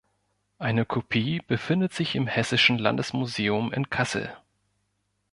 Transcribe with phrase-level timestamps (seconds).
[0.57, 4.35] Eine Kopie befindet sich im hessischen Landesmuseum in Kassel.